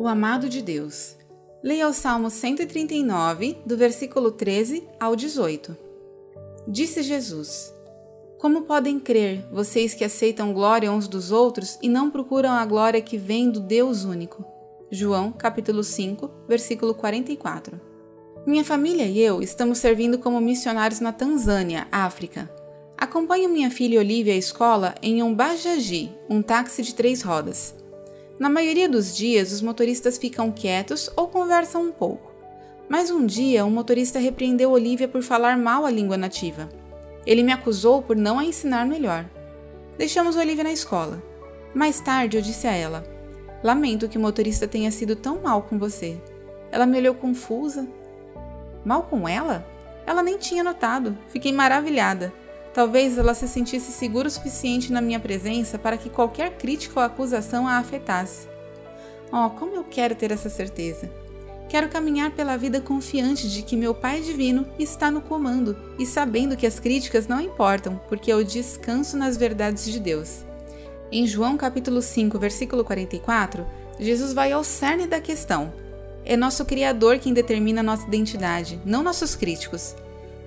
[0.00, 1.14] O amado de Deus.
[1.62, 5.76] Leia o Salmo 139, do versículo 13 ao 18.
[6.66, 7.70] Disse Jesus:
[8.38, 13.02] Como podem crer, vocês que aceitam glória uns dos outros e não procuram a glória
[13.02, 14.42] que vem do Deus único?
[14.90, 17.78] João, capítulo 5, versículo 44.
[18.46, 22.50] Minha família e eu estamos servindo como missionários na Tanzânia, África.
[22.96, 27.78] Acompanho minha filha Olivia à escola em um Bajaji, um táxi de três rodas.
[28.40, 32.32] Na maioria dos dias, os motoristas ficam quietos ou conversam um pouco.
[32.88, 36.66] Mas um dia, um motorista repreendeu Olivia por falar mal a língua nativa.
[37.26, 39.28] Ele me acusou por não a ensinar melhor.
[39.98, 41.22] Deixamos Olivia na escola.
[41.74, 43.04] Mais tarde, eu disse a ela:
[43.62, 46.18] Lamento que o motorista tenha sido tão mal com você.
[46.72, 47.86] Ela me olhou confusa.
[48.82, 49.66] Mal com ela?
[50.06, 51.14] Ela nem tinha notado.
[51.28, 52.32] Fiquei maravilhada.
[52.72, 57.04] Talvez ela se sentisse segura o suficiente na minha presença para que qualquer crítica ou
[57.04, 58.48] acusação a afetasse.
[59.32, 61.10] Oh, como eu quero ter essa certeza!
[61.68, 66.56] Quero caminhar pela vida confiante de que meu Pai Divino está no comando e sabendo
[66.56, 70.44] que as críticas não importam, porque eu descanso nas verdades de Deus.
[71.12, 73.64] Em João capítulo 5, versículo 44,
[74.00, 75.72] Jesus vai ao cerne da questão.
[76.24, 79.94] É nosso Criador quem determina nossa identidade, não nossos críticos.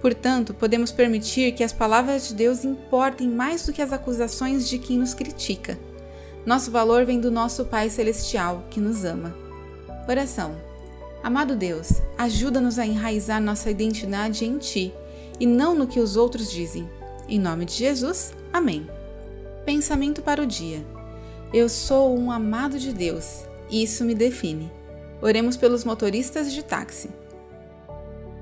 [0.03, 4.77] Portanto, podemos permitir que as palavras de Deus importem mais do que as acusações de
[4.77, 5.79] quem nos critica.
[6.45, 9.35] Nosso valor vem do nosso Pai Celestial, que nos ama.
[10.07, 10.55] Oração.
[11.23, 14.93] Amado Deus, ajuda-nos a enraizar nossa identidade em Ti
[15.39, 16.88] e não no que os outros dizem.
[17.27, 18.88] Em nome de Jesus, amém.
[19.65, 20.85] Pensamento para o dia.
[21.51, 24.71] Eu sou um amado de Deus isso me define.
[25.19, 27.09] Oremos pelos motoristas de táxi.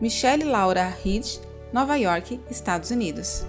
[0.02, 1.40] Michelle Laura Reed
[1.72, 3.46] Nova York, Estados Unidos.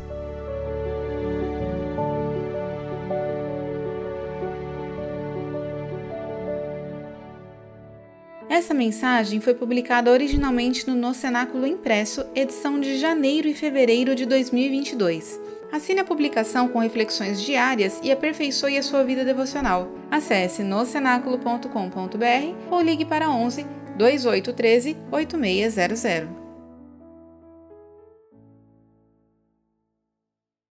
[8.49, 14.27] Essa mensagem foi publicada originalmente no No Cenáculo Impresso, edição de janeiro e fevereiro de
[14.27, 15.41] 2022.
[15.73, 19.91] Assine a publicação com reflexões diárias e aperfeiçoe a sua vida devocional.
[20.11, 23.67] Acesse nocenáculo.com.br ou ligue para 11
[23.97, 26.42] 2813 8600.